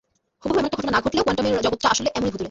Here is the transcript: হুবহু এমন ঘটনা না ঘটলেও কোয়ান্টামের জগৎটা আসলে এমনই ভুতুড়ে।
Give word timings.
হুবহু 0.43 0.57
এমন 0.59 0.69
ঘটনা 0.69 0.91
না 0.91 0.99
ঘটলেও 0.99 1.23
কোয়ান্টামের 1.23 1.63
জগৎটা 1.65 1.87
আসলে 1.89 2.09
এমনই 2.09 2.25
ভুতুড়ে। 2.25 2.39